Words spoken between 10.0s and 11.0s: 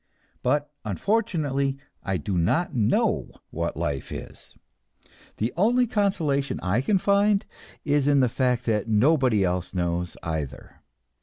either.